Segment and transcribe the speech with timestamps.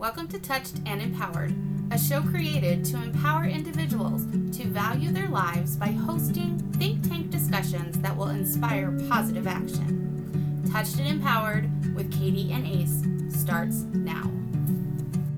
[0.00, 1.54] Welcome to Touched and Empowered,
[1.90, 4.24] a show created to empower individuals
[4.56, 10.64] to value their lives by hosting think tank discussions that will inspire positive action.
[10.72, 13.04] Touched and Empowered with Katie and Ace
[13.42, 14.32] starts now.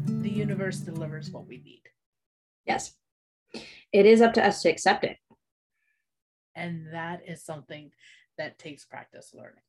[0.06, 1.82] The universe delivers what we need.
[2.64, 2.94] Yes.
[3.92, 5.16] It is up to us to accept it.
[6.54, 7.90] And that is something
[8.38, 9.64] that takes practice learning.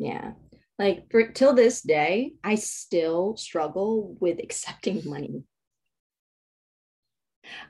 [0.00, 0.32] Yeah.
[0.78, 5.44] Like for till this day, I still struggle with accepting money.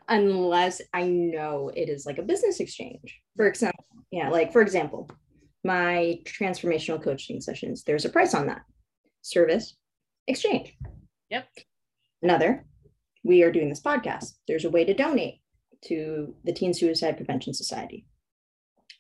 [0.09, 3.21] Unless I know it is like a business exchange.
[3.37, 5.11] For example, yeah, like for example,
[5.65, 8.63] my transformational coaching sessions, there's a price on that.
[9.23, 9.77] Service,
[10.29, 10.77] exchange.
[11.31, 11.49] Yep.
[12.23, 12.65] Another,
[13.25, 14.35] we are doing this podcast.
[14.47, 15.41] There's a way to donate
[15.87, 18.07] to the Teen Suicide Prevention Society.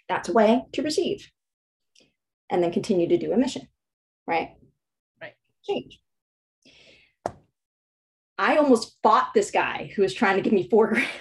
[0.09, 1.30] That's a way to receive
[2.50, 3.68] and then continue to do a mission,
[4.27, 4.56] right?
[5.20, 5.34] Right.
[5.64, 6.00] Change.
[8.38, 11.06] I almost fought this guy who was trying to give me four grand.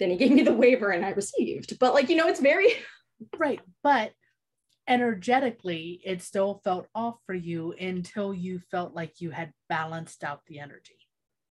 [0.00, 1.78] then he gave me the waiver and I received.
[1.78, 2.72] But like, you know, it's very
[3.38, 3.60] right.
[3.82, 4.12] But
[4.88, 10.40] energetically, it still felt off for you until you felt like you had balanced out
[10.46, 11.03] the energy.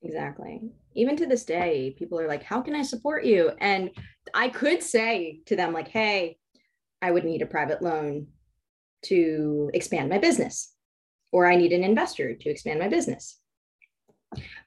[0.03, 0.63] Exactly.
[0.95, 3.51] Even to this day, people are like, How can I support you?
[3.61, 3.91] And
[4.35, 6.39] I could say to them, like, Hey,
[7.03, 8.29] I would need a private loan
[9.07, 10.73] to expand my business,
[11.33, 13.39] or I need an investor to expand my business.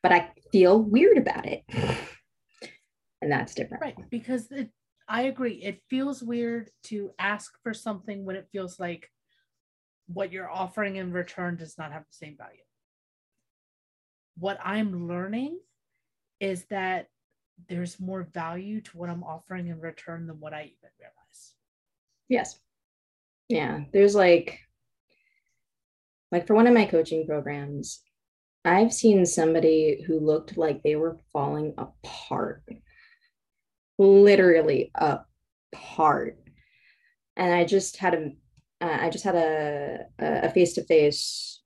[0.02, 1.64] But I feel weird about it.
[3.22, 3.82] and that's different.
[3.82, 3.96] Right.
[4.10, 4.70] Because it,
[5.08, 5.56] I agree.
[5.64, 9.10] It feels weird to ask for something when it feels like
[10.08, 12.62] what you're offering in return does not have the same value
[14.42, 15.60] what I'm learning
[16.40, 17.08] is that
[17.70, 21.54] there's more value to what I'm offering in return than what I even realize.
[22.28, 22.60] Yes.
[23.48, 23.82] Yeah.
[23.94, 24.60] There's like,
[26.32, 28.02] like for one of my coaching programs,
[28.66, 32.64] I've seen somebody who looked like they were falling apart,
[34.00, 36.40] literally apart.
[37.38, 38.32] And I just had a,
[38.84, 41.61] uh, I just had a a face to face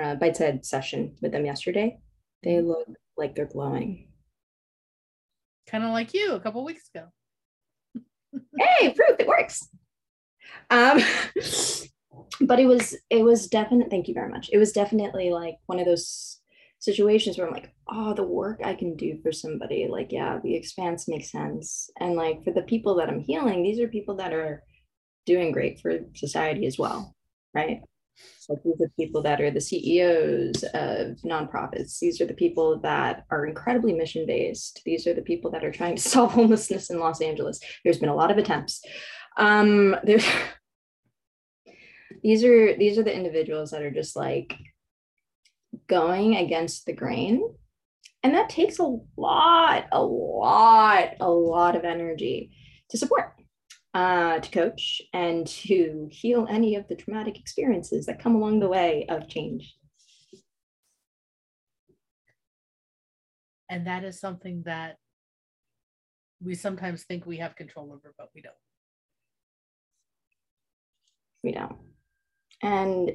[0.00, 1.98] uh, bite said session with them yesterday.
[2.42, 2.68] They mm-hmm.
[2.68, 4.08] look like they're glowing.
[5.68, 7.06] Kind of like you a couple weeks ago.
[8.58, 9.68] hey, proof it works.
[10.70, 11.00] Um,
[12.46, 13.90] but it was it was definite.
[13.90, 14.50] Thank you very much.
[14.52, 16.40] It was definitely like one of those
[16.82, 20.56] situations where I'm like, oh, the work I can do for somebody, like, yeah, the
[20.56, 21.88] expanse makes sense.
[22.00, 24.64] And like for the people that I'm healing, these are people that are
[25.24, 27.14] doing great for society as well,
[27.54, 27.82] right?
[28.38, 31.98] So these are people that are the CEOs of nonprofits.
[31.98, 34.82] These are the people that are incredibly mission based.
[34.84, 37.60] These are the people that are trying to solve homelessness in Los Angeles.
[37.84, 38.82] There's been a lot of attempts.
[39.36, 40.26] Um, there's
[42.22, 44.56] these are these are the individuals that are just like
[45.86, 47.42] going against the grain,
[48.22, 52.50] and that takes a lot, a lot, a lot of energy
[52.90, 53.32] to support
[53.94, 58.68] uh, to coach and to heal any of the traumatic experiences that come along the
[58.68, 59.76] way of change.
[63.68, 64.96] And that is something that
[66.42, 68.54] we sometimes think we have control over, but we don't.
[71.42, 71.76] We don't.
[72.62, 73.12] And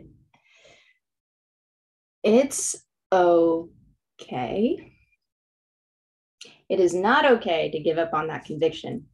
[2.23, 2.75] it's
[3.11, 4.93] okay.
[6.69, 9.05] It is not okay to give up on that conviction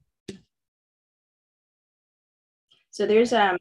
[2.94, 3.58] so there's um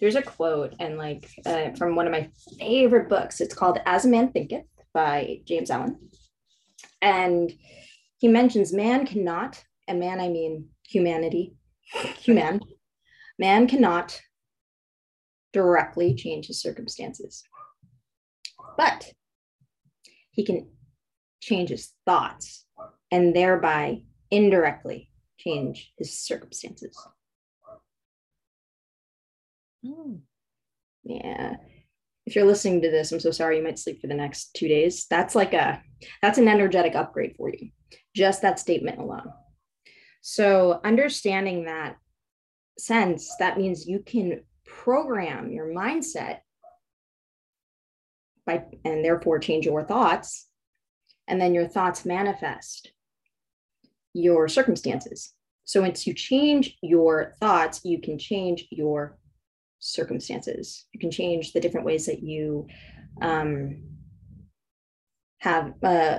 [0.00, 3.40] there's a quote and like uh, from one of my favorite books.
[3.40, 5.98] It's called As a Man Thinketh by James Allen.
[7.00, 7.52] And
[8.18, 11.54] he mentions man cannot, and man I mean humanity,
[12.20, 12.60] human,
[13.38, 14.20] man cannot
[15.52, 17.44] directly change his circumstances.
[18.76, 19.12] But
[20.32, 20.68] he can
[21.40, 22.66] change his thoughts
[23.12, 26.96] and thereby indirectly change his circumstances.
[29.84, 30.20] Mm.
[31.04, 31.56] Yeah.
[32.26, 34.68] If you're listening to this, I'm so sorry you might sleep for the next two
[34.68, 35.06] days.
[35.08, 35.82] That's like a
[36.20, 37.70] that's an energetic upgrade for you.
[38.14, 39.32] Just that statement alone.
[40.20, 41.96] So understanding that
[42.78, 46.40] sense, that means you can program your mindset
[48.44, 50.48] by and therefore change your thoughts.
[51.26, 52.92] And then your thoughts manifest
[54.14, 55.34] your circumstances.
[55.64, 59.18] So once you change your thoughts, you can change your
[59.78, 60.86] circumstances.
[60.92, 62.66] You can change the different ways that you
[63.22, 63.82] um,
[65.38, 66.18] have uh,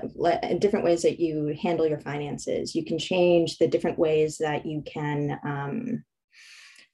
[0.59, 2.73] different ways that you handle your finances.
[2.73, 6.03] You can change the different ways that you can um,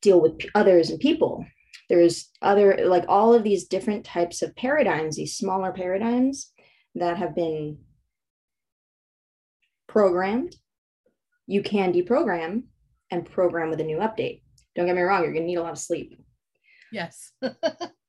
[0.02, 1.46] deal with others and people.
[1.90, 6.52] there's other like all of these different types of paradigms these smaller paradigms
[6.96, 7.78] that have been
[9.88, 10.56] programmed
[11.48, 12.64] you can deprogram
[13.12, 14.42] and program with a new update
[14.76, 16.20] don't get me wrong you're going to need a lot of sleep
[16.92, 17.32] Yes.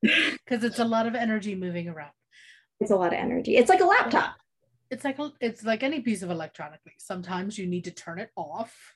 [0.02, 2.12] Because it's a lot of energy moving around.
[2.80, 4.36] it's a lot of energy it's like a laptop
[4.90, 6.92] It's like a- it's like any piece of electronically.
[6.98, 8.94] Sometimes you need to turn it off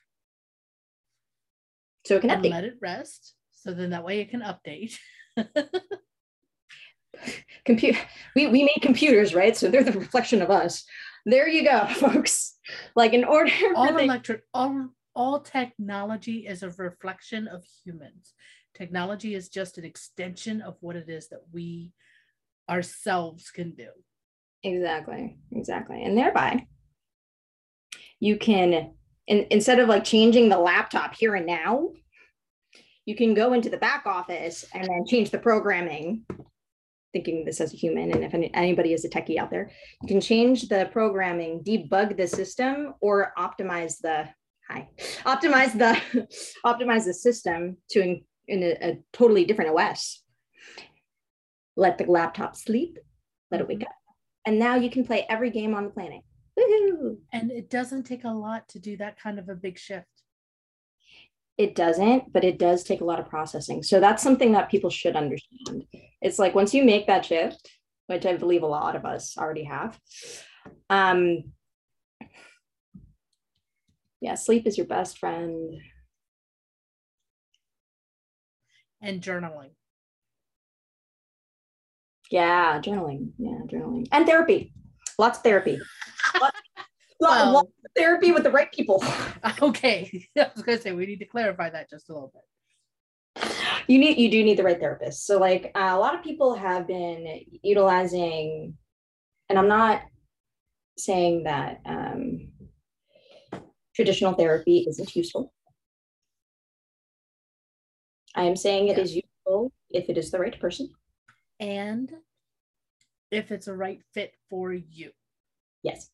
[2.05, 3.33] so it can and update let it rest.
[3.51, 4.93] So then that way it can update.
[7.65, 7.97] compute
[8.35, 10.83] we, we made computers right so they're the reflection of us
[11.25, 12.57] there you go folks
[12.95, 18.33] like in order all electric all all technology is a reflection of humans.
[18.73, 21.91] Technology is just an extension of what it is that we
[22.69, 23.89] ourselves can do.
[24.63, 26.03] Exactly, exactly.
[26.03, 26.67] And thereby,
[28.19, 28.93] you can,
[29.27, 31.89] in, instead of like changing the laptop here and now,
[33.05, 36.25] you can go into the back office and then change the programming.
[37.13, 39.69] Thinking this as a human, and if any, anybody is a techie out there,
[40.01, 44.29] you can change the programming, debug the system, or optimize the
[44.69, 44.87] hi,
[45.25, 46.25] optimize the
[46.65, 48.21] optimize the system to
[48.51, 50.21] in, a, a totally different OS.
[51.75, 52.99] Let the laptop sleep,
[53.49, 53.95] let it wake up
[54.45, 56.21] and now you can play every game on the planet.
[56.57, 57.17] Woohoo!
[57.31, 60.07] And it doesn't take a lot to do that kind of a big shift.
[61.57, 63.83] It doesn't, but it does take a lot of processing.
[63.83, 65.85] So that's something that people should understand.
[66.21, 67.69] It's like once you make that shift,
[68.07, 69.99] which I believe a lot of us already have,
[70.89, 71.51] um,
[74.21, 75.79] yeah, sleep is your best friend.
[79.01, 79.71] And journaling.
[82.29, 83.31] Yeah, journaling.
[83.37, 84.73] Yeah, journaling and therapy.
[85.17, 85.79] Lots of therapy.
[86.39, 86.57] Lots,
[87.19, 89.03] Well- lots of therapy with the right people.
[89.61, 90.27] Okay.
[90.37, 93.51] I was gonna say we need to clarify that just a little bit.
[93.87, 96.53] you need you do need the right therapist so like uh, a lot of people
[96.53, 98.75] have been utilizing
[99.49, 100.01] and i'm not
[100.97, 102.49] saying that um,
[103.95, 105.53] traditional therapy isn't useful
[108.35, 109.03] i am saying it Yeah.
[109.03, 110.89] is useful if it is the right person.
[111.59, 112.11] And
[113.29, 115.11] if it's a right fit for you.
[115.83, 116.09] yes.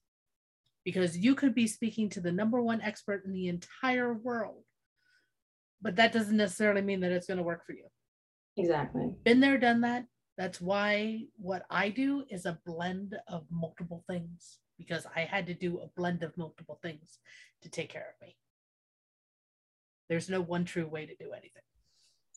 [0.84, 4.64] Because you could be speaking to the number one expert in the entire world
[5.82, 7.86] but that doesn't necessarily mean that it's going to work for you.
[8.58, 9.14] Exactly.
[9.24, 10.06] Been there done that.
[10.36, 15.54] That's why what i do is a blend of multiple things because i had to
[15.54, 17.20] do a blend of multiple things
[17.62, 18.36] to take care of me.
[20.10, 21.64] There's no one true way to do anything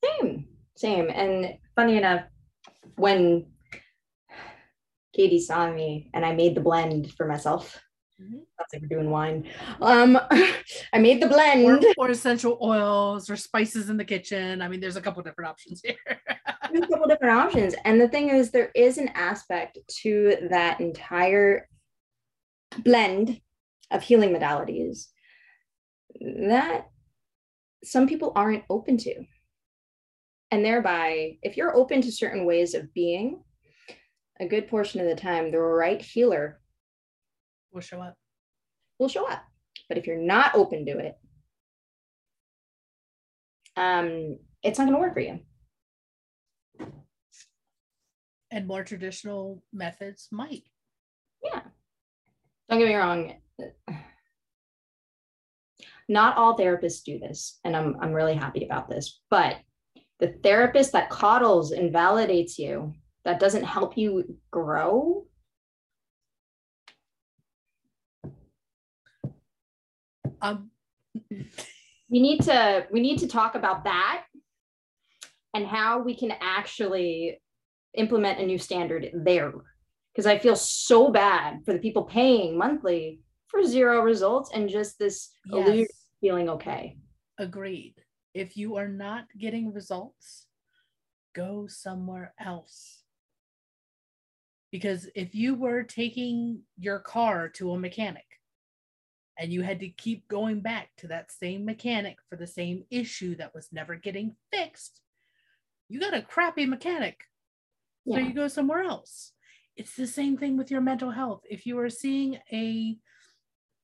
[0.04, 2.22] same same and funny enough
[2.96, 3.46] when
[5.14, 7.80] katie saw me and i made the blend for myself
[8.20, 8.40] Mhm.
[8.58, 9.48] that's like we're doing wine
[9.80, 10.18] um
[10.92, 14.78] i made the blend or, or essential oils or spices in the kitchen i mean
[14.78, 15.96] there's a couple different options here
[16.72, 17.74] There's a couple different options.
[17.84, 21.68] And the thing is, there is an aspect to that entire
[22.84, 23.40] blend
[23.90, 25.06] of healing modalities
[26.20, 26.86] that
[27.82, 29.24] some people aren't open to.
[30.50, 33.42] And thereby, if you're open to certain ways of being,
[34.40, 36.60] a good portion of the time, the right healer
[37.72, 38.14] will show up
[38.98, 39.42] will show up.
[39.88, 41.14] But if you're not open to it,
[43.76, 45.40] um, it's not going to work for you.
[48.50, 50.64] and more traditional methods might
[51.42, 51.62] Yeah.
[52.68, 53.34] Don't get me wrong.
[56.08, 59.20] Not all therapists do this, and I'm I'm really happy about this.
[59.30, 59.56] But
[60.20, 65.26] the therapist that coddles and validates you, that doesn't help you grow,
[70.42, 70.70] um
[72.10, 74.24] we need to we need to talk about that
[75.54, 77.40] and how we can actually
[77.94, 79.52] implement a new standard there.
[80.12, 84.98] Because I feel so bad for the people paying monthly for zero results and just
[84.98, 85.86] this yes of
[86.20, 86.96] feeling okay.
[87.38, 87.94] agreed
[88.34, 90.46] if you are not getting results
[91.34, 93.02] go somewhere else.
[94.72, 98.26] Because if you were taking your car to a mechanic
[99.38, 103.36] and you had to keep going back to that same mechanic for the same issue
[103.36, 105.02] that was never getting fixed
[105.90, 107.24] you got a crappy mechanic.
[108.08, 108.28] So Yeah.
[108.28, 109.32] you go somewhere else.
[109.76, 111.44] It's the same thing with your mental health.
[111.50, 112.96] If you are seeing a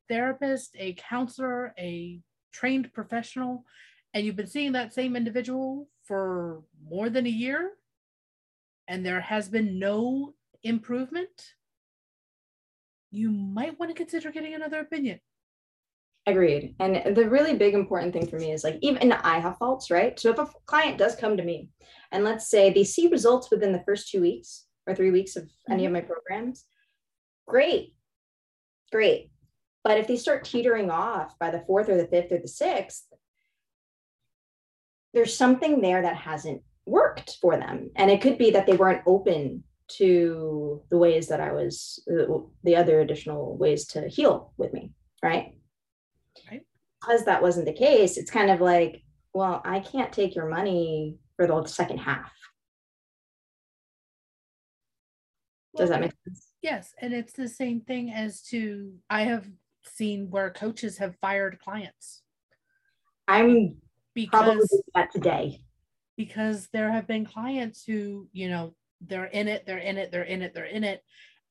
[0.08, 2.22] therapist a counselor a
[2.52, 3.66] trained professional
[4.16, 7.72] and you've been seeing that same individual for more than a year
[8.88, 10.32] and there has been no
[10.62, 11.52] improvement
[13.10, 15.20] you might want to consider getting another opinion
[16.28, 16.74] Agreed.
[16.80, 20.18] And the really big important thing for me is like, even I have faults, right?
[20.18, 21.68] So if a client does come to me
[22.10, 25.44] and let's say they see results within the first two weeks or three weeks of
[25.44, 25.72] mm-hmm.
[25.72, 26.64] any of my programs,
[27.46, 27.94] great,
[28.90, 29.30] great.
[29.84, 33.04] But if they start teetering off by the fourth or the fifth or the sixth,
[35.16, 37.90] there's something there that hasn't worked for them.
[37.96, 42.76] And it could be that they weren't open to the ways that I was, the
[42.76, 44.92] other additional ways to heal with me,
[45.22, 45.54] right?
[46.50, 46.66] Right.
[47.00, 51.16] Because that wasn't the case, it's kind of like, well, I can't take your money
[51.36, 52.30] for the second half.
[55.78, 56.48] Does that make sense?
[56.60, 56.92] Yes.
[57.00, 59.46] And it's the same thing as to, I have
[59.82, 62.20] seen where coaches have fired clients.
[63.26, 63.76] I'm
[64.16, 65.60] because, that today.
[66.16, 70.22] Because there have been clients who, you know, they're in it, they're in it, they're
[70.22, 71.04] in it, they're in it.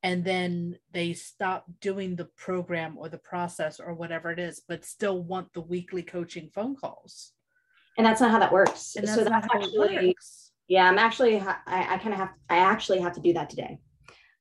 [0.04, 4.84] And then they stop doing the program or the process or whatever it is, but
[4.84, 7.32] still want the weekly coaching phone calls.
[7.98, 8.94] And that's not how that works.
[8.96, 10.16] That's so that's actually,
[10.68, 13.80] yeah, I'm actually, I, I kind of have, I actually have to do that today.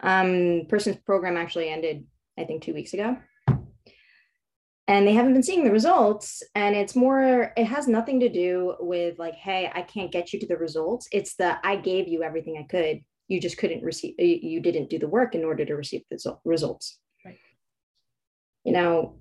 [0.01, 2.05] Um, person's program actually ended,
[2.37, 3.17] I think, two weeks ago
[4.87, 8.75] and they haven't been seeing the results and it's more it has nothing to do
[8.81, 11.09] with like hey i can't get you to the results.
[11.13, 13.01] It's the i gave you everything i could.
[13.29, 16.99] You just couldn't receive you didn't do the work in order to receive the results.
[17.25, 17.39] Right.
[18.65, 19.19] You know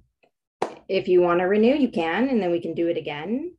[0.90, 3.54] if you want to renew you can and then we can do it again.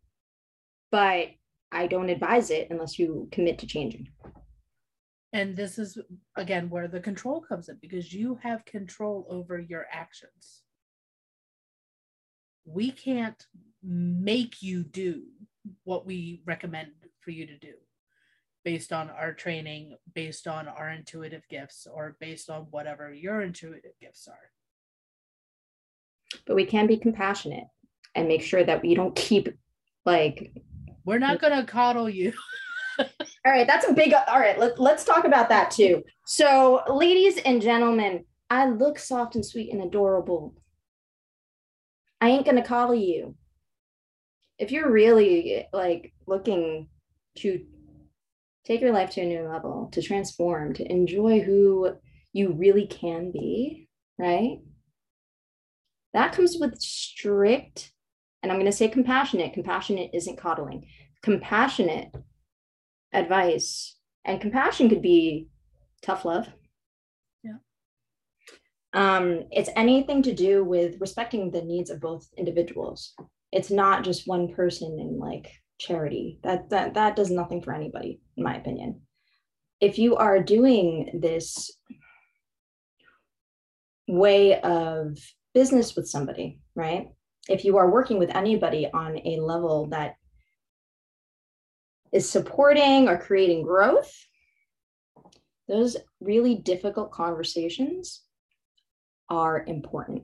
[0.91, 1.29] But
[1.73, 4.09] i don't advise it unless you commit to changing.
[5.33, 5.99] And this is
[6.37, 10.64] again where the control comes in because you have control over your actions
[12.65, 13.47] we can't
[13.83, 15.23] make you do
[15.85, 16.89] what we recommend
[17.21, 17.75] for you to do
[18.65, 23.93] based on our training, based on our intuitive gifts, or based on whatever your intuitive
[24.01, 24.51] gifts are.
[26.47, 27.67] But we can be compassionate
[28.15, 29.49] and make sure that we don't keep
[30.07, 30.53] like.
[31.05, 32.33] We're not going to coddle you.
[32.99, 33.07] all
[33.45, 34.15] right, that's a big.
[34.15, 36.03] All right, let, let's talk about that too.
[36.25, 40.55] So, ladies and gentlemen, I look soft and sweet and adorable
[42.21, 43.35] I ain't gonna call you.
[44.59, 46.89] If you're really like looking
[47.39, 47.65] to
[48.65, 51.97] take your life to a new level, to transform, to enjoy who
[52.33, 54.59] you really can be, right?
[56.13, 57.93] That comes with strict,
[58.43, 59.53] and I'm going to say compassionate.
[59.53, 60.87] Compassionate isn't coddling.
[61.23, 62.15] Compassionate
[63.13, 65.49] advice and compassion could be
[66.03, 66.49] tough love
[68.95, 73.13] um, it's anything to do with respecting the needs of both individuals.
[73.51, 76.39] It's not just one person in like charity.
[76.45, 79.03] That that that does nothing for anybody, in my opinion.
[79.81, 81.73] If you are doing this
[84.07, 85.19] way of
[85.55, 87.09] business with somebody, right?
[87.49, 90.15] If you are working with anybody on a level that
[92.13, 94.13] is supporting or creating growth,
[95.67, 98.24] those really difficult conversations
[99.29, 100.23] are important.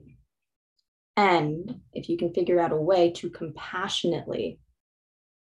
[1.17, 4.59] And if you can figure out a way to compassionately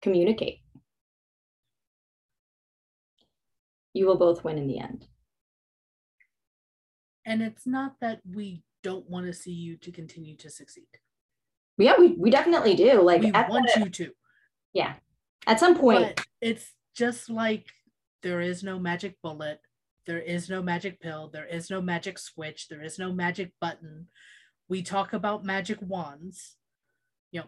[0.01, 0.61] communicate,
[3.93, 5.07] you will both win in the end.
[7.25, 10.89] And it's not that we don't want to see you to continue to succeed.
[11.79, 13.01] Yeah, we, we definitely do.
[13.03, 14.11] Like we want the, you to.
[14.73, 14.95] Yeah.
[15.47, 16.17] At some point.
[16.17, 17.67] But it's just like
[18.23, 19.61] there is no magic bullet
[20.07, 21.31] there is no magic pill.
[21.33, 22.69] There is no magic switch.
[22.69, 24.09] There is no magic button.
[24.69, 26.57] We talk about magic wands,
[27.31, 27.47] you know,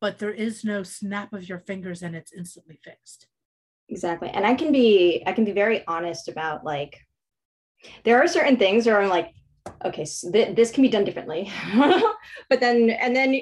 [0.00, 3.26] but there is no snap of your fingers and it's instantly fixed.
[3.88, 4.30] Exactly.
[4.30, 6.98] And I can be, I can be very honest about like,
[8.04, 9.32] there are certain things where I'm like,
[9.84, 11.50] okay, so th- this can be done differently.
[12.48, 13.40] but then, and then,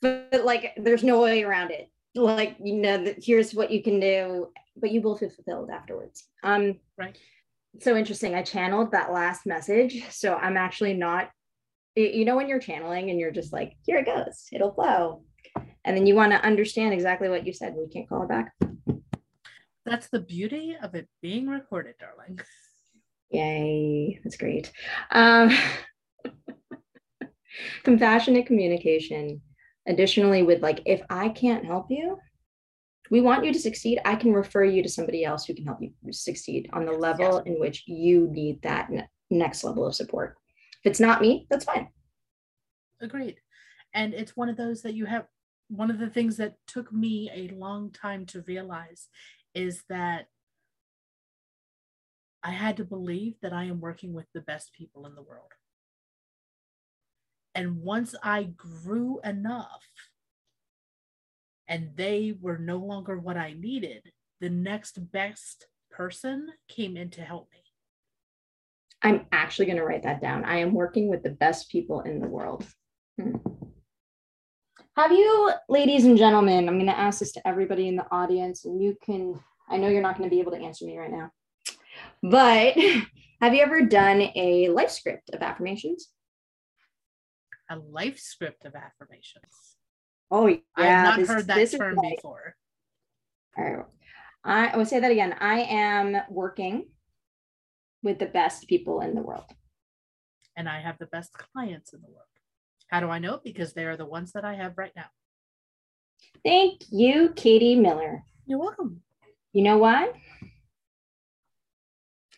[0.00, 1.90] but like, there's no way around it.
[2.14, 6.24] Like, you know, here's what you can do, but you will feel fulfilled afterwards.
[6.42, 7.16] Um, right
[7.80, 8.34] so interesting.
[8.34, 10.04] I channeled that last message.
[10.10, 11.30] So I'm actually not,
[11.96, 15.22] you know, when you're channeling and you're just like, here it goes, it'll flow.
[15.84, 17.74] And then you want to understand exactly what you said.
[17.74, 18.52] We can't call it back.
[19.84, 22.38] That's the beauty of it being recorded, darling.
[23.30, 24.20] Yay.
[24.22, 24.70] That's great.
[25.10, 25.50] Um,
[27.82, 29.40] compassionate communication.
[29.88, 32.18] Additionally, with like, if I can't help you,
[33.12, 35.82] we want you to succeed, I can refer you to somebody else who can help
[35.82, 40.38] you succeed on the level in which you need that ne- next level of support.
[40.82, 41.88] If it's not me, that's fine.
[43.02, 43.36] Agreed.
[43.92, 45.26] And it's one of those that you have,
[45.68, 49.08] one of the things that took me a long time to realize
[49.54, 50.28] is that
[52.42, 55.52] I had to believe that I am working with the best people in the world.
[57.54, 59.82] And once I grew enough
[61.68, 67.22] and they were no longer what I needed, the next best person came in to
[67.22, 67.60] help me.
[69.02, 70.44] I'm actually going to write that down.
[70.44, 72.66] I am working with the best people in the world.
[73.20, 73.36] Hmm.
[74.96, 78.64] Have you, ladies and gentlemen, I'm going to ask this to everybody in the audience,
[78.64, 81.10] and you can, I know you're not going to be able to answer me right
[81.10, 81.30] now,
[82.22, 82.76] but
[83.40, 86.08] have you ever done a life script of affirmations?
[87.70, 89.71] A life script of affirmations.
[90.32, 90.56] Oh, yeah.
[90.76, 92.56] I have not this- heard that term like- before.
[93.56, 93.86] All right.
[94.44, 95.34] I, I will say that again.
[95.38, 96.88] I am working
[98.02, 99.44] with the best people in the world.
[100.56, 102.26] And I have the best clients in the world.
[102.88, 103.40] How do I know?
[103.44, 105.06] Because they are the ones that I have right now.
[106.44, 108.24] Thank you, Katie Miller.
[108.46, 109.02] You're welcome.
[109.52, 110.10] You know why?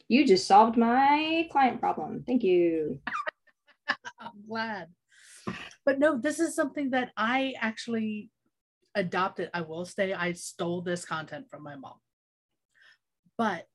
[0.09, 2.25] You just solved my client problem.
[2.27, 3.01] Thank you.
[4.21, 4.89] I'm glad.
[5.85, 8.31] But no, this is something that I actually
[8.95, 9.51] adopted.
[9.53, 11.97] I will say I stole this content from my mom.
[13.37, 13.67] But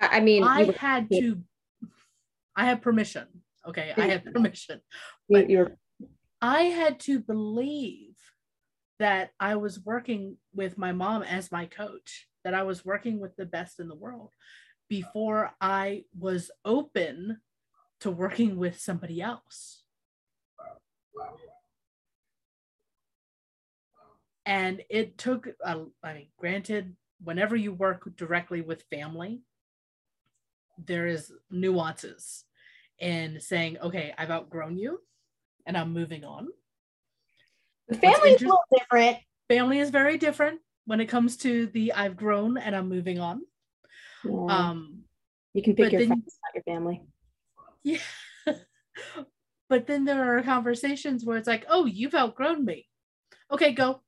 [0.00, 1.42] I mean, I were- had to,
[2.54, 3.26] I had permission.
[3.66, 3.92] Okay.
[3.96, 4.80] I had permission.
[5.28, 5.76] you, you were
[6.40, 8.14] I had to believe
[8.98, 13.34] that I was working with my mom as my coach, that I was working with
[13.36, 14.32] the best in the world
[14.88, 17.40] before I was open
[18.00, 19.82] to working with somebody else.
[24.46, 29.42] And it took, uh, I mean, granted, whenever you work directly with family,
[30.78, 32.44] there is nuances
[33.00, 35.00] in saying, okay, I've outgrown you
[35.66, 36.48] and I'm moving on.
[37.88, 39.18] the family is a little different.
[39.48, 43.42] Family is very different when it comes to the I've grown and I'm moving on.
[44.24, 44.46] Yeah.
[44.48, 45.02] Um,
[45.54, 47.02] you can pick your then- friends, not your family.
[47.82, 47.98] yeah.
[49.68, 52.86] but then there are conversations where it's like, oh, you've outgrown me.
[53.50, 54.02] Okay, go.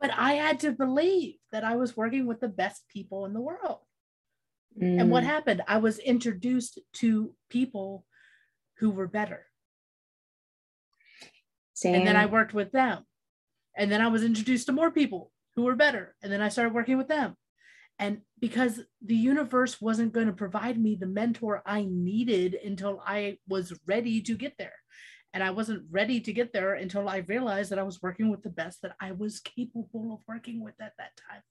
[0.00, 3.40] But I had to believe that I was working with the best people in the
[3.40, 3.80] world.
[4.98, 5.62] And what Mm, happened?
[5.68, 8.04] I was introduced to people
[8.78, 9.46] who were better.
[11.94, 13.04] And then I worked with them.
[13.76, 16.14] And then I was introduced to more people who were better.
[16.22, 17.36] And then I started working with them.
[17.98, 23.38] And because the universe wasn't going to provide me the mentor I needed until I
[23.48, 24.74] was ready to get there.
[25.34, 28.44] And I wasn't ready to get there until I realized that I was working with
[28.44, 31.42] the best that I was capable of working with at that time.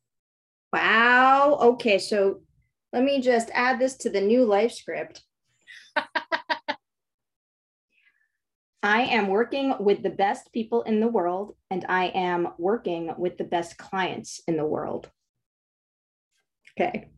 [0.71, 1.57] Wow.
[1.61, 2.39] Okay, so
[2.93, 5.21] let me just add this to the new life script.
[8.83, 13.37] I am working with the best people in the world, and I am working with
[13.37, 15.09] the best clients in the world.
[16.79, 17.09] Okay.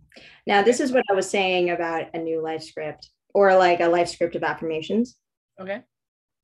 [0.47, 3.87] Now, this is what I was saying about a new life script or like a
[3.87, 5.17] life script of affirmations.
[5.59, 5.81] Okay.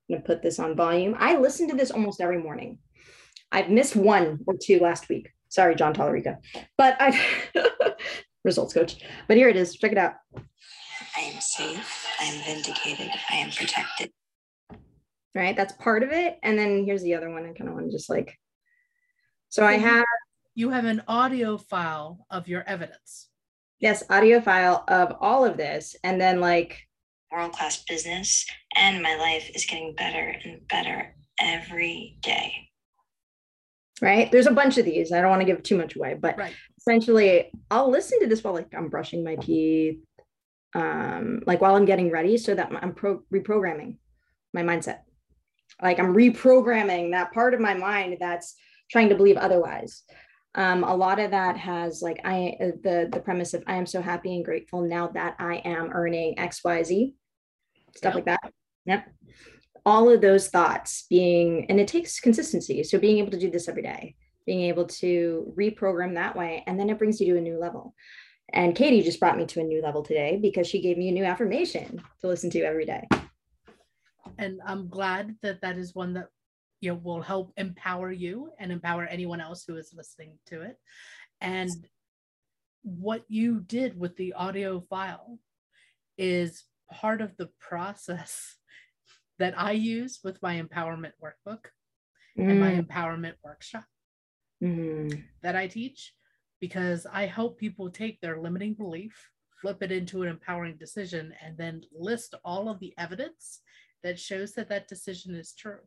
[0.10, 1.16] I'm going to put this on volume.
[1.18, 2.80] I listen to this almost every morning.
[3.52, 5.30] I've missed one or two last week.
[5.50, 6.38] Sorry, John Tallarico.
[6.78, 7.20] But I
[8.44, 8.98] results coach.
[9.28, 9.76] But here it is.
[9.76, 10.14] Check it out.
[11.18, 12.08] I am safe.
[12.20, 13.10] I am vindicated.
[13.30, 14.12] I am protected.
[15.36, 15.56] Right?
[15.56, 16.38] That's part of it.
[16.44, 17.44] And then here's the other one.
[17.46, 18.38] I kind of want to just like
[19.50, 20.06] so I have
[20.56, 23.28] You have an audio file of your evidence.
[23.80, 25.96] yes, audio file of all of this.
[26.06, 26.88] And then like
[27.32, 32.54] World class business, and my life is getting better and better every day.
[34.02, 34.32] right?
[34.32, 35.12] There's a bunch of these.
[35.12, 36.56] I don't want to give too much away, but Right.
[36.80, 40.00] essentially I'll listen to this while like I'm brushing my teeth,
[40.74, 43.98] um, like while I'm getting ready so that I'm pro- reprogramming
[44.56, 45.02] my mindset.
[45.82, 48.56] Like I'm reprogramming that part of my mind that's
[48.90, 50.02] trying to believe otherwise.
[50.56, 53.86] Um, a lot of that has like I uh, the the premise of I am
[53.86, 57.14] so happy and grateful now that I am earning X Y Z
[57.96, 58.54] stuff like that.
[58.86, 59.08] Yep.
[59.86, 62.84] All of those thoughts being, and it takes consistency.
[62.84, 66.80] So being able to do this every day, being able to reprogram that way, and
[66.80, 67.96] then it brings you to a new level.
[68.54, 71.14] And Katie just brought me to a new level today because she gave me a
[71.14, 73.08] new affirmation to listen to every day.
[74.38, 76.28] and i'm glad that that is one that
[76.80, 80.78] you know will help empower you and empower anyone else who is listening to it
[81.42, 81.70] and
[82.84, 85.38] what you did with the audio file
[86.18, 88.58] is part of the process
[89.40, 91.66] that i use with my empowerment workbook
[92.38, 93.86] and my empowerment workshop
[94.64, 96.14] Mm, that I teach
[96.60, 101.58] because I help people take their limiting belief, flip it into an empowering decision, and
[101.58, 103.62] then list all of the evidence
[104.04, 105.80] that shows that that decision is true.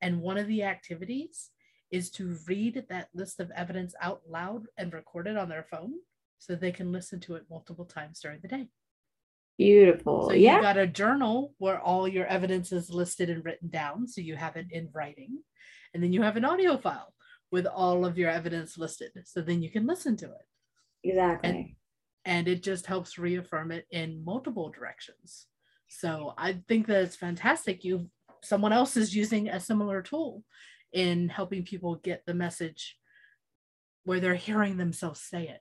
[0.00, 1.50] And one of the activities
[1.90, 5.94] is to read that list of evidence out loud and record it on their phone
[6.38, 8.68] so they can listen to it multiple times during the day.
[9.58, 10.28] Beautiful.
[10.28, 10.56] So yeah.
[10.56, 14.06] you got a journal where all your evidence is listed and written down.
[14.06, 15.38] So you have it in writing.
[15.92, 17.12] And then you have an audio file
[17.50, 19.10] with all of your evidence listed.
[19.24, 20.46] So then you can listen to it.
[21.04, 21.76] exactly.
[22.24, 25.46] And it just helps reaffirm it in multiple directions.
[25.88, 27.84] So I think that it's fantastic.
[27.84, 28.10] You
[28.42, 30.44] someone else is using a similar tool
[30.92, 32.96] in helping people get the message
[34.04, 35.60] where they're hearing themselves say it.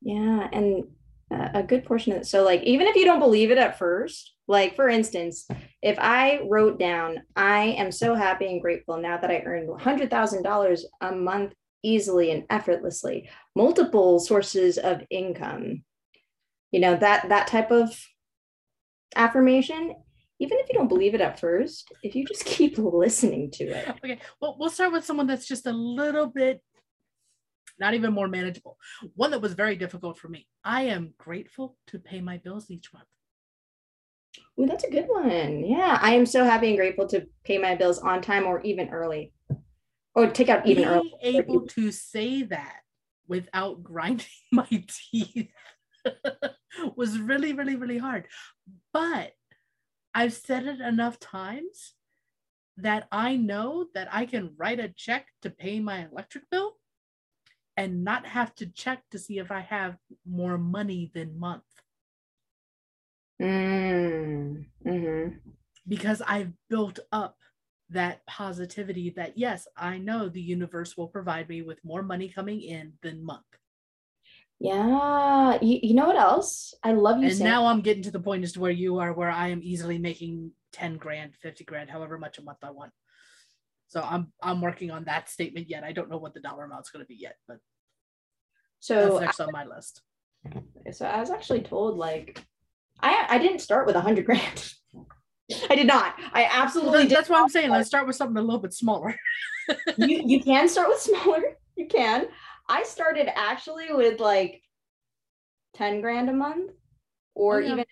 [0.00, 0.84] Yeah, and
[1.30, 2.26] a good portion of it.
[2.26, 5.46] So, like, even if you don't believe it at first, like for instance,
[5.82, 10.10] if I wrote down, "I am so happy and grateful now that I earned hundred
[10.10, 15.84] thousand dollars a month easily and effortlessly, multiple sources of income,"
[16.70, 17.90] you know that that type of
[19.16, 19.94] affirmation.
[20.40, 23.88] Even if you don't believe it at first, if you just keep listening to it,
[23.88, 26.62] Okay, well, we'll start with someone that's just a little bit,
[27.78, 28.78] not even more manageable.
[29.14, 30.46] One that was very difficult for me.
[30.64, 33.06] I am grateful to pay my bills each month.
[34.60, 35.64] Ooh, that's a good one.
[35.64, 38.88] Yeah, I am so happy and grateful to pay my bills on time or even
[38.90, 39.32] early,
[40.14, 41.14] or take out even Being early.
[41.22, 42.80] able to say that
[43.26, 45.50] without grinding my teeth
[46.96, 48.26] was really, really, really hard.
[48.92, 49.32] But
[50.14, 51.94] I've said it enough times
[52.78, 56.74] that I know that I can write a check to pay my electric bill
[57.78, 61.62] and not have to check to see if I have more money than month
[63.40, 65.28] Mm, hmm
[65.86, 67.36] because I've built up
[67.90, 72.60] that positivity that yes, I know the universe will provide me with more money coming
[72.60, 73.46] in than month.
[74.60, 76.74] Yeah, you, you know what else?
[76.82, 78.98] I love you and saying now I'm getting to the point as to where you
[78.98, 82.70] are, where I am easily making 10 grand, 50 grand, however much a month I
[82.70, 82.92] want.
[83.86, 85.84] So I'm I'm working on that statement yet.
[85.84, 87.58] I don't know what the dollar amount's going to be yet, but
[88.80, 89.18] so.
[89.18, 90.02] that's next on my list.
[90.92, 92.42] So I was actually told like,
[93.00, 94.72] I I didn't start with a hundred grand.
[95.70, 96.14] I did not.
[96.32, 97.16] I Well, absolutely did.
[97.16, 97.70] that's what I'm saying.
[97.70, 99.14] Let's start with something a little bit smaller.
[99.96, 101.42] you you can start with smaller.
[101.76, 102.28] You can.
[102.68, 104.62] I started actually with like
[105.74, 106.72] 10 grand a month
[107.34, 107.72] or Oh, yeah.
[107.72, 107.84] even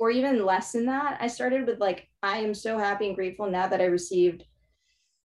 [0.00, 1.18] or even less than that.
[1.20, 4.44] I started with like I am so happy and grateful now that I received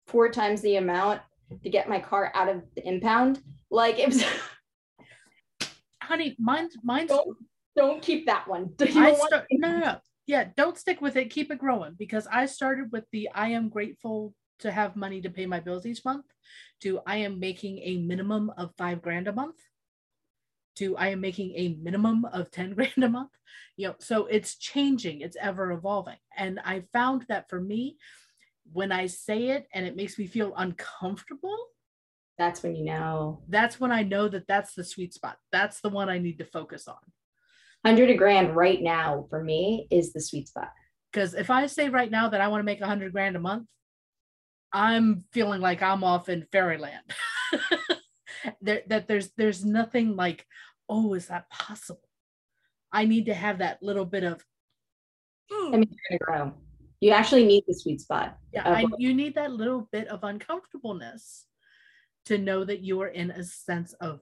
[0.07, 1.21] four times the amount
[1.63, 3.41] to get my car out of the impound.
[3.69, 4.23] Like it was
[6.09, 7.37] Honey, mine's mine's don't
[7.75, 8.73] don't keep that one.
[8.79, 9.97] You I don't want- start, no, no, no.
[10.25, 11.29] Yeah, don't stick with it.
[11.29, 15.29] Keep it growing because I started with the I am grateful to have money to
[15.29, 16.25] pay my bills each month
[16.81, 19.55] to I am making a minimum of five grand a month
[20.77, 23.31] to I am making a minimum of 10 grand a month.
[23.77, 26.17] You know, so it's changing, it's ever evolving.
[26.35, 27.97] And I found that for me,
[28.73, 31.57] when I say it and it makes me feel uncomfortable,
[32.39, 33.41] That's when you know.
[33.49, 35.37] that's when I know that that's the sweet spot.
[35.51, 36.95] That's the one I need to focus on.
[37.81, 40.71] 100 a grand right now for me is the sweet spot.
[41.11, 43.39] because if I say right now that I want to make a hundred grand a
[43.39, 43.67] month,
[44.71, 47.03] I'm feeling like I'm off in fairyland.
[48.61, 50.45] there, that there's there's nothing like,
[50.87, 52.07] oh, is that possible?
[52.91, 54.41] I need to have that little bit of,
[55.51, 56.53] I mean, grow.
[57.01, 58.37] You actually need the sweet spot.
[58.53, 61.45] yeah, I, you need that little bit of uncomfortableness
[62.29, 64.21] to know that you are in a sense of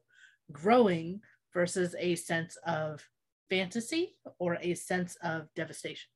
[0.52, 1.20] growing
[1.54, 3.06] versus a sense of
[3.50, 6.10] fantasy or a sense of devastation.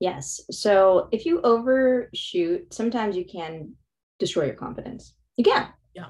[0.00, 0.42] Yes.
[0.50, 3.72] So if you overshoot, sometimes you can
[4.18, 5.14] destroy your confidence.
[5.38, 5.68] You can.
[5.94, 6.08] Yeah.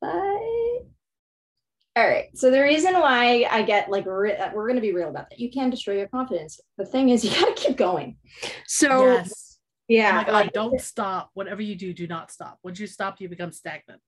[0.00, 0.10] But
[1.94, 2.26] all right.
[2.34, 5.38] So the reason why I get like re- we're going to be real about that.
[5.38, 6.58] You can destroy your confidence.
[6.76, 8.16] The thing is, you got to keep going.
[8.66, 9.51] So yes.
[9.92, 11.30] Yeah, my God, like, don't stop.
[11.34, 12.58] Whatever you do, do not stop.
[12.64, 14.00] Once you stop, you become stagnant.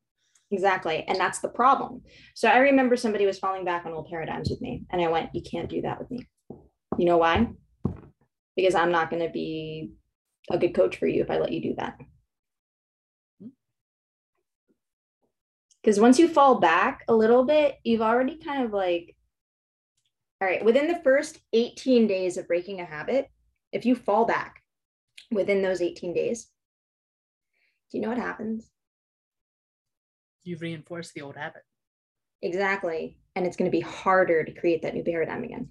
[0.51, 1.05] Exactly.
[1.07, 2.01] And that's the problem.
[2.35, 5.35] So I remember somebody was falling back on old paradigms with me, and I went,
[5.35, 6.27] You can't do that with me.
[6.97, 7.49] You know why?
[8.57, 9.90] Because I'm not going to be
[10.51, 11.99] a good coach for you if I let you do that.
[13.42, 13.49] Hmm.
[15.83, 19.14] Because once you fall back a little bit, you've already kind of like,
[20.40, 23.29] all right, within the first 18 days of breaking a habit,
[23.70, 24.63] if you fall back
[25.31, 26.48] within those 18 days,
[27.90, 28.70] do you know what happens?
[30.42, 31.62] You reinforce the old habit.
[32.42, 33.16] Exactly.
[33.35, 35.68] And it's going to be harder to create that new paradigm again.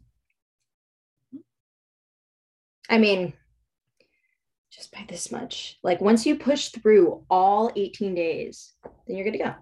[2.89, 3.33] I mean,
[4.71, 5.77] just by this much.
[5.83, 8.73] Like once you push through all 18 days,
[9.07, 9.55] then you're good to go.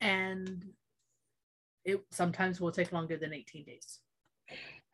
[0.00, 0.64] And
[1.84, 4.00] it sometimes will take longer than 18 days.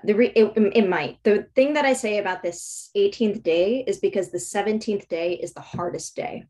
[0.04, 1.18] The re- it, it might.
[1.22, 5.54] The thing that I say about this 18th day is because the 17th day is
[5.54, 6.44] the hardest day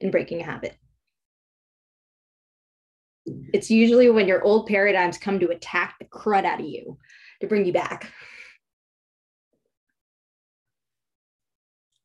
[0.00, 0.76] in breaking a habit.
[3.52, 6.98] It's usually when your old paradigms come to attack the crud out of you
[7.40, 8.12] to bring you back.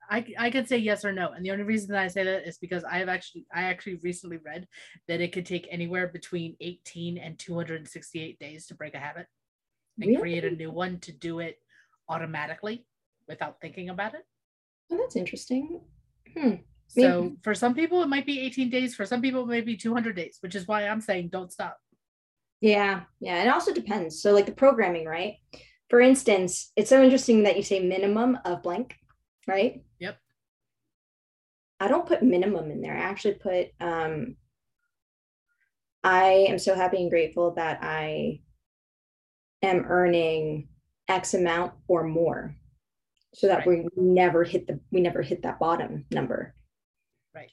[0.10, 1.32] I, I could say yes or no.
[1.32, 3.96] And the only reason that I say that is because I have actually I actually
[4.04, 4.68] recently read
[5.08, 9.28] that it could take anywhere between 18 and 268 days to break a habit
[10.00, 10.22] and Really?
[10.22, 11.58] create a new one to do it
[12.10, 12.86] automatically
[13.28, 14.26] without thinking about it.
[14.92, 15.82] Oh, that's interesting.
[16.38, 16.56] Hmm.
[16.88, 17.36] So Maybe.
[17.44, 20.16] for some people it might be 18 days, for some people it may be 200
[20.16, 21.78] days, which is why I'm saying don't stop.
[22.60, 23.44] Yeah, yeah.
[23.44, 24.22] It also depends.
[24.22, 25.38] So, like the programming, right?
[25.90, 28.96] For instance, it's so interesting that you say minimum of blank,
[29.48, 29.82] right?
[30.00, 30.18] Yep.
[31.80, 32.96] I don't put minimum in there.
[32.96, 34.36] I actually put um
[36.04, 38.42] I am so happy and grateful that I
[39.62, 40.68] am earning
[41.08, 42.56] X amount or more.
[43.34, 46.54] So that we never hit the we never hit that bottom number.
[47.34, 47.52] Right.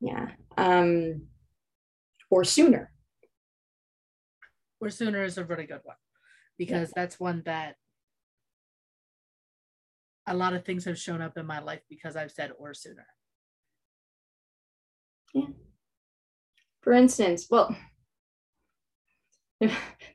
[0.00, 0.28] Yeah.
[0.56, 1.22] Um
[2.30, 2.92] or sooner.
[4.80, 5.96] Or sooner is a really good one
[6.58, 7.74] because that's one that
[10.26, 13.06] a lot of things have shown up in my life because I've said or sooner.
[15.34, 15.46] Yeah
[16.82, 17.76] for instance, well,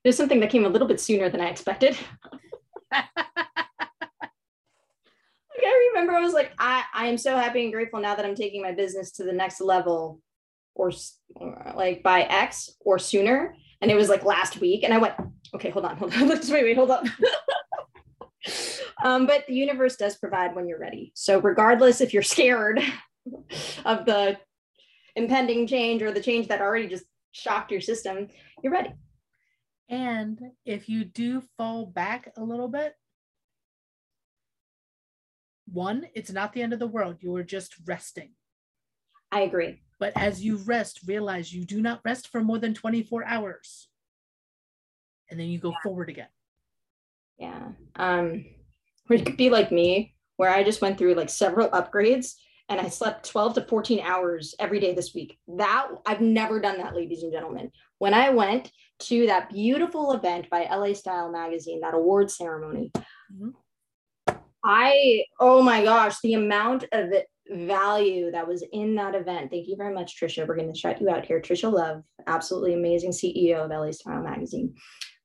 [0.05, 1.97] there's something that came a little bit sooner than I expected.
[5.57, 8.25] Like, I remember I was like, I, I am so happy and grateful now that
[8.25, 10.21] I'm taking my business to the next level
[10.73, 10.91] or,
[11.37, 13.55] or like by X or sooner.
[13.81, 14.83] And it was like last week.
[14.83, 15.13] And I went,
[15.53, 16.27] okay, hold on, hold on.
[16.29, 17.05] Wait, wait, hold up.
[19.03, 21.13] um, but the universe does provide when you're ready.
[21.15, 22.81] So regardless if you're scared
[23.85, 24.37] of the
[25.15, 28.27] impending change or the change that already just shocked your system,
[28.61, 28.91] you're ready.
[29.89, 32.95] And if you do fall back a little bit,
[35.71, 37.17] one, it's not the end of the world.
[37.19, 38.31] You are just resting.
[39.31, 39.81] I agree.
[39.99, 43.87] But as you rest, realize you do not rest for more than 24 hours.
[45.29, 46.27] And then you go forward again.
[47.37, 47.69] Yeah.
[47.95, 48.45] Um,
[49.09, 52.35] or it could be like me, where I just went through like several upgrades
[52.69, 55.37] and I slept 12 to 14 hours every day this week.
[55.47, 57.71] That I've never done that, ladies and gentlemen.
[57.99, 62.91] When I went to that beautiful event by LA Style Magazine, that award ceremony,
[63.33, 63.53] Mhm.
[64.63, 67.13] I, oh my gosh, the amount of
[67.49, 69.51] value that was in that event.
[69.51, 70.47] Thank you very much, Trisha.
[70.47, 71.39] We're going to shout you out here.
[71.39, 74.73] Trisha Love, absolutely amazing CEO of LA Style Magazine,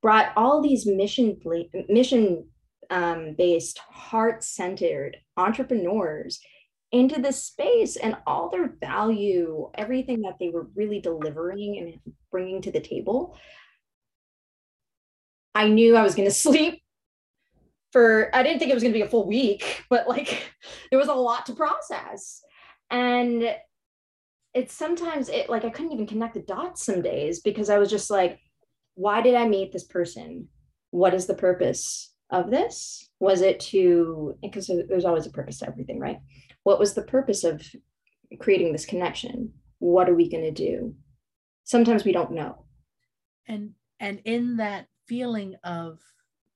[0.02, 1.40] brought all these mission
[1.88, 2.46] mission
[2.90, 6.40] um, based, heart centered entrepreneurs
[6.92, 12.60] into this space and all their value, everything that they were really delivering and bringing
[12.62, 13.36] to the table.
[15.54, 16.82] I knew I was going to sleep
[17.92, 20.52] for, I didn't think it was going to be a full week, but like
[20.90, 22.42] there was a lot to process.
[22.90, 23.54] And
[24.52, 27.88] it's sometimes it like I couldn't even connect the dots some days because I was
[27.88, 28.40] just like,
[28.94, 30.48] why did I meet this person?
[30.90, 33.08] What is the purpose of this?
[33.20, 36.18] Was it to, because there's always a purpose to everything, right?
[36.70, 37.66] What was the purpose of
[38.38, 39.52] creating this connection?
[39.80, 40.94] What are we going to do?
[41.64, 42.64] Sometimes we don't know.
[43.48, 45.98] And and in that feeling of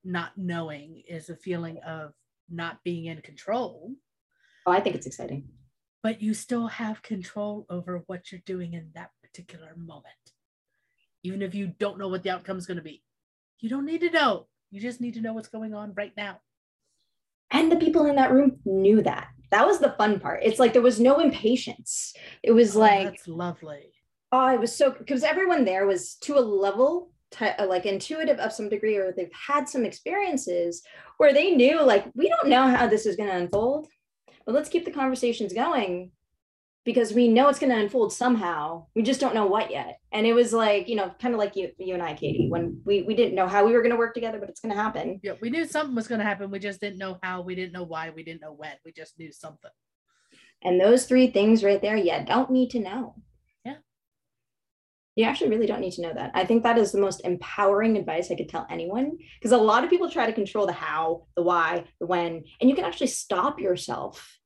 [0.04, 2.12] not knowing is a feeling of
[2.48, 3.90] not being in control,
[4.66, 5.48] Oh, I think it's exciting.
[6.00, 10.24] but you still have control over what you're doing in that particular moment.
[11.24, 13.02] Even if you don't know what the outcome is going to be.
[13.58, 14.46] You don't need to know.
[14.70, 16.38] You just need to know what's going on right now.
[17.50, 19.26] And the people in that room knew that.
[19.54, 20.40] That was the fun part.
[20.42, 22.12] It's like there was no impatience.
[22.42, 23.84] It was Oh, like, that's lovely.
[24.32, 28.52] oh, it was so because everyone there was to a level uh, like intuitive of
[28.52, 30.82] some degree, or they've had some experiences
[31.18, 33.86] where they knew, like, we don't know how this is going to unfold,
[34.44, 36.10] but let's keep the conversations going
[36.84, 38.86] because we know it's going to unfold somehow.
[38.94, 40.00] We just don't know what yet.
[40.12, 42.50] And it was like, you know, kind of like you, you and I, Katie, mm-hmm.
[42.50, 44.74] when we we didn't know how we were going to work together, but it's going
[44.74, 45.20] to happen.
[45.22, 46.50] Yeah, we knew something was going to happen.
[46.50, 47.40] We just didn't know how.
[47.40, 48.10] We didn't know why.
[48.10, 48.74] We didn't know when.
[48.84, 49.70] We just knew something.
[50.62, 53.16] And those three things right there, yeah, don't need to know.
[53.64, 53.76] Yeah.
[55.16, 56.32] You actually really don't need to know that.
[56.34, 59.84] I think that is the most empowering advice I could tell anyone because a lot
[59.84, 63.08] of people try to control the how, the why, the when, and you can actually
[63.08, 64.38] stop yourself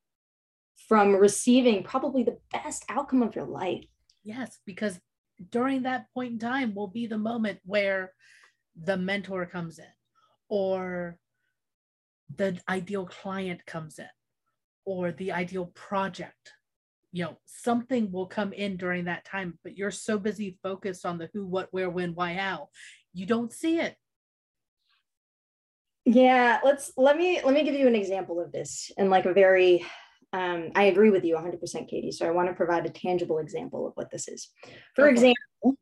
[0.89, 3.85] from receiving probably the best outcome of your life.
[4.23, 4.99] Yes, because
[5.51, 8.11] during that point in time will be the moment where
[8.75, 9.85] the mentor comes in
[10.49, 11.17] or
[12.35, 14.09] the ideal client comes in
[14.83, 16.53] or the ideal project.
[17.11, 21.19] You know, something will come in during that time, but you're so busy focused on
[21.19, 22.69] the who, what, where, when, why, how,
[23.13, 23.95] you don't see it.
[26.05, 29.33] Yeah, let's let me let me give you an example of this in like a
[29.33, 29.85] very
[30.33, 32.11] um, I agree with you 100% Katie.
[32.11, 34.49] So I want to provide a tangible example of what this is.
[34.95, 35.11] For it.
[35.11, 35.75] example,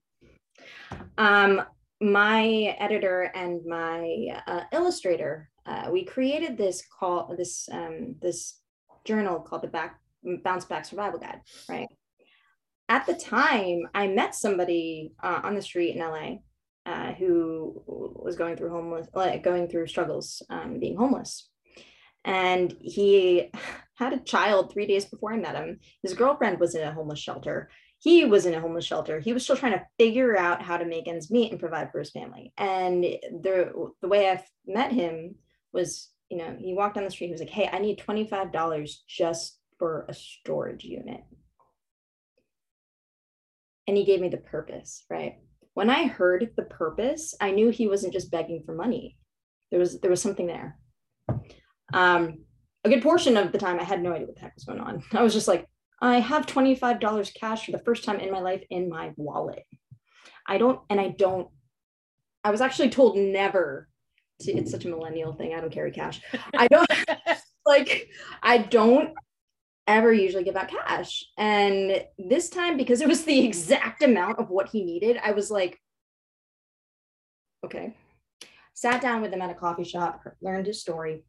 [1.18, 1.64] Um,
[2.00, 8.62] my editor and my uh, illustrator, uh, we created this call, this um, this
[9.04, 10.00] journal called the Back
[10.44, 11.88] Bounce Back Survival Guide, right?
[12.90, 16.38] At the time, I met somebody uh, on the street in LA
[16.86, 21.50] uh, who was going through homeless, like going through struggles, um, being homeless,
[22.24, 23.52] and he
[23.98, 25.80] had a child three days before I met him.
[26.04, 29.20] His girlfriend was in a homeless shelter he was in a homeless shelter.
[29.20, 32.00] He was still trying to figure out how to make ends meet and provide for
[32.00, 32.54] his family.
[32.58, 35.36] And the the way I met him
[35.74, 37.28] was, you know, he walked down the street.
[37.28, 41.22] He was like, "Hey, I need twenty five dollars just for a storage unit."
[43.88, 45.40] And he gave me the purpose, right?
[45.74, 49.18] When I heard the purpose, I knew he wasn't just begging for money.
[49.72, 50.78] There was there was something there.
[51.94, 52.44] Um,
[52.88, 54.80] a good portion of the time, I had no idea what the heck was going
[54.80, 55.04] on.
[55.12, 55.67] I was just like,
[56.02, 59.65] I have $25 cash for the first time in my life in my wallet.
[60.47, 61.50] I don't, and I don't,
[62.43, 63.89] I was actually told never
[64.41, 65.54] to, it's such a millennial thing.
[65.54, 66.21] I don't carry cash.
[66.56, 66.89] I don't
[67.65, 68.10] like,
[68.41, 69.13] I don't
[69.88, 71.26] ever usually give out cash.
[71.38, 75.50] And this time, because it was the exact amount of what he needed, I was
[75.50, 75.80] like,
[77.65, 77.95] okay.
[78.73, 81.23] Sat down with him at a coffee shop, learned his story,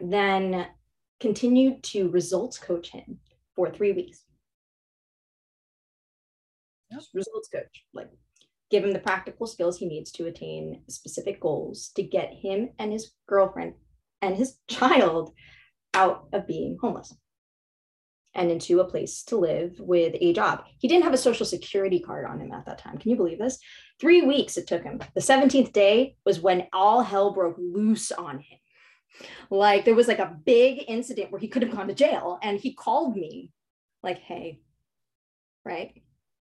[0.00, 0.66] then
[1.20, 3.18] continued to results coach him
[3.54, 4.24] for three weeks.
[6.90, 7.02] Yep.
[7.14, 8.08] Results coach, like
[8.70, 12.92] give him the practical skills he needs to attain specific goals to get him and
[12.92, 13.74] his girlfriend
[14.22, 15.32] and his child
[15.94, 17.14] out of being homeless
[18.34, 20.62] and into a place to live with a job.
[20.78, 22.96] He didn't have a social security card on him at that time.
[22.96, 23.58] Can you believe this?
[24.00, 25.00] Three weeks it took him.
[25.14, 28.59] The 17th day was when all hell broke loose on him.
[29.50, 32.58] Like there was like a big incident where he could have gone to jail and
[32.58, 33.52] he called me
[34.02, 34.60] like, hey,
[35.64, 36.02] right?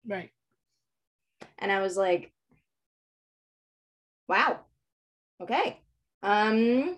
[0.06, 0.30] Right.
[1.58, 2.32] And I was like,
[4.28, 4.60] wow,
[5.40, 5.80] okay.
[6.22, 6.96] Um,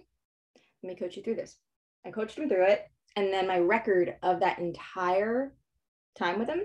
[0.83, 1.57] let me coach you through this.
[2.07, 2.87] I coached him through it.
[3.16, 5.55] And then my record of that entire
[6.18, 6.62] time with him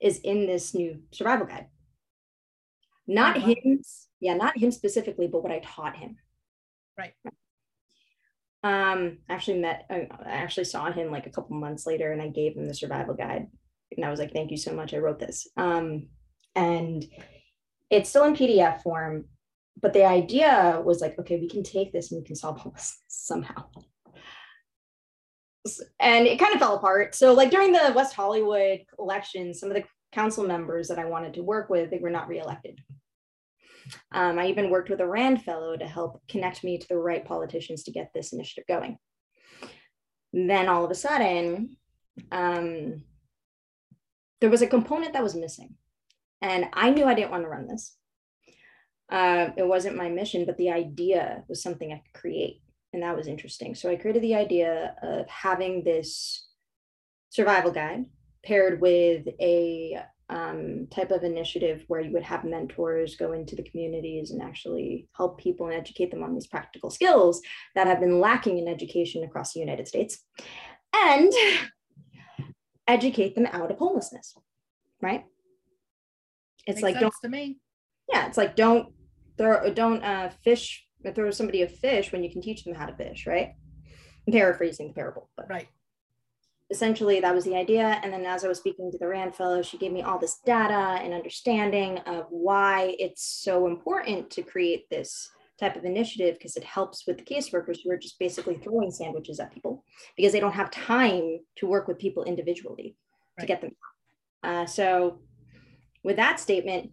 [0.00, 1.66] is in this new survival guide.
[3.06, 3.54] Not uh-huh.
[3.62, 3.82] him,
[4.20, 6.16] yeah, not him specifically, but what I taught him.
[6.98, 7.12] Right.
[8.66, 12.28] Um, I actually met, I actually saw him like a couple months later and I
[12.28, 13.46] gave him the survival guide.
[13.96, 14.92] And I was like, thank you so much.
[14.92, 15.46] I wrote this.
[15.56, 16.08] Um,
[16.56, 17.04] and
[17.90, 19.26] it's still in PDF form,
[19.80, 22.98] but the idea was like, okay, we can take this and we can solve homelessness
[23.08, 23.66] somehow.
[26.00, 27.14] And it kind of fell apart.
[27.14, 31.34] So, like during the West Hollywood election, some of the council members that I wanted
[31.34, 32.80] to work with, they were not reelected.
[34.12, 37.24] Um, I even worked with a RAND fellow to help connect me to the right
[37.24, 38.98] politicians to get this initiative going.
[40.32, 41.76] Then all of a sudden,
[42.30, 43.02] um,
[44.40, 45.74] there was a component that was missing.
[46.42, 47.96] And I knew I didn't want to run this.
[49.10, 52.60] Uh, it wasn't my mission, but the idea was something I could create.
[52.92, 53.74] And that was interesting.
[53.74, 56.48] So I created the idea of having this
[57.30, 58.06] survival guide
[58.44, 63.62] paired with a um, type of initiative where you would have mentors go into the
[63.62, 67.40] communities and actually help people and educate them on these practical skills
[67.74, 70.24] that have been lacking in education across the United States
[70.94, 71.32] and
[72.88, 74.34] educate them out of homelessness,
[75.00, 75.24] right?
[76.66, 77.58] It's Makes like don't to me.
[78.12, 78.92] Yeah, it's like don't
[79.38, 80.84] throw don't uh, fish
[81.14, 83.54] throw somebody a fish when you can teach them how to fish, right?
[84.26, 85.68] I'm paraphrasing the parable, but right
[86.70, 88.00] essentially that was the idea.
[88.02, 90.40] And then as I was speaking to the RAND fellow, she gave me all this
[90.44, 96.56] data and understanding of why it's so important to create this type of initiative because
[96.56, 99.84] it helps with the caseworkers who are just basically throwing sandwiches at people
[100.16, 102.96] because they don't have time to work with people individually
[103.38, 103.42] right.
[103.42, 103.70] to get them.
[104.42, 105.20] Uh, so
[106.04, 106.90] with that statement,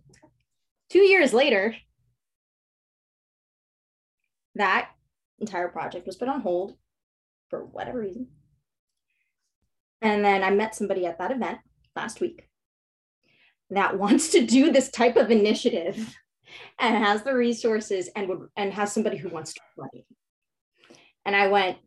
[0.89, 1.75] two years later,
[4.55, 4.89] that
[5.39, 6.77] entire project was put on hold
[7.49, 8.27] for whatever reason.
[10.03, 11.59] And then I met somebody at that event
[11.95, 12.49] last week
[13.69, 16.15] that wants to do this type of initiative
[16.77, 20.05] and has the resources and would and has somebody who wants to run it.
[21.25, 21.77] And I went,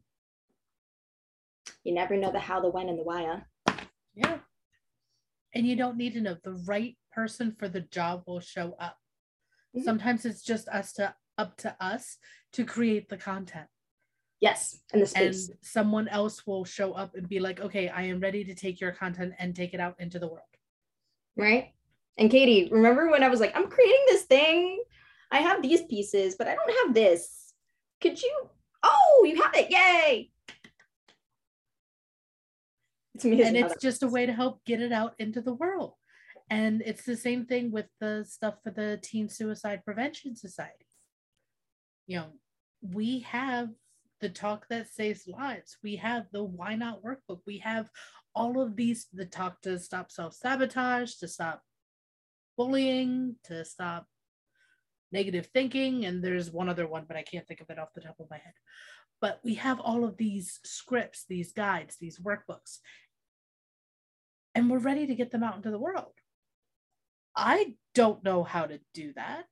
[1.85, 3.43] you never know the how, the when, and the why.
[3.67, 3.75] Huh?
[4.15, 4.39] Yeah.
[5.55, 8.97] And you don't need to know the right person for the job will show up.
[9.77, 9.85] Mm-hmm.
[9.85, 12.17] Sometimes it's just us to up to us
[12.55, 13.67] to create the content.
[14.41, 15.49] Yes, and the space.
[15.49, 18.81] And someone else will show up and be like, okay, I am ready to take
[18.81, 20.43] your content and take it out into the world.
[21.37, 21.73] Right.
[22.19, 24.83] And Katie, remember when I was like, I'm creating this thing?
[25.31, 27.53] I have these pieces, but I don't have this.
[28.01, 28.51] Could you?
[28.83, 29.71] Oh, you have it.
[29.71, 30.31] Yay.
[33.15, 33.47] It's amazing.
[33.47, 35.95] And it's just a way to help get it out into the world.
[36.51, 40.87] And it's the same thing with the stuff for the Teen Suicide Prevention Society.
[42.07, 42.27] You know,
[42.83, 43.71] we have
[44.21, 45.77] the talk that saves lives.
[45.83, 47.41] We have the why not workbook.
[47.47, 47.89] We have
[48.35, 51.63] all of these the talk to stop self-sabotage, to stop
[52.57, 54.07] bullying, to stop
[55.13, 56.05] negative thinking.
[56.05, 58.31] And there's one other one, but I can't think of it off the top of
[58.31, 58.55] my head.
[59.21, 62.79] But we have all of these scripts, these guides, these workbooks,
[64.55, 66.13] and we're ready to get them out into the world.
[67.35, 69.45] I don't know how to do that.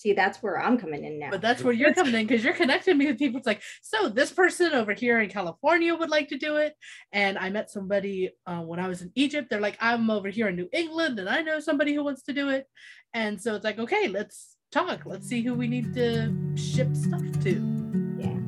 [0.00, 1.28] See, that's where I'm coming in now.
[1.30, 3.36] But that's where you're coming in because you're connecting me with people.
[3.36, 6.74] It's like, so this person over here in California would like to do it.
[7.12, 9.48] And I met somebody uh, when I was in Egypt.
[9.50, 12.32] They're like, I'm over here in New England and I know somebody who wants to
[12.32, 12.66] do it.
[13.12, 15.04] And so it's like, okay, let's talk.
[15.04, 18.16] Let's see who we need to ship stuff to.
[18.18, 18.38] yeah.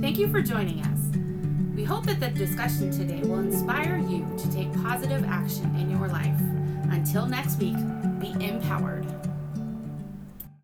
[0.00, 1.16] Thank you for joining us.
[1.76, 6.08] We hope that the discussion today will inspire you to take positive action in your
[6.08, 6.40] life.
[6.90, 7.76] Until next week,
[8.18, 9.06] be empowered.